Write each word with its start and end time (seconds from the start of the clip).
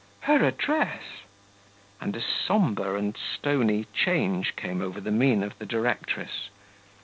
"Her 0.21 0.43
address!" 0.43 1.03
and 2.01 2.15
a 2.15 2.21
sombre 2.23 2.95
and 2.97 3.15
stony 3.15 3.85
change 3.93 4.55
came 4.55 4.81
over 4.81 4.99
the 4.99 5.11
mien 5.11 5.43
of 5.43 5.55
the 5.59 5.65
directress. 5.67 6.49